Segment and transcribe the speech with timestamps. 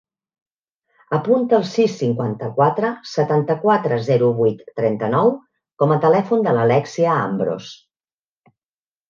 [1.17, 5.31] Apunta el sis, cinquanta-quatre, setanta-quatre, zero, vuit, trenta-nou
[5.85, 7.71] com a telèfon de l'Alèxia Ambros.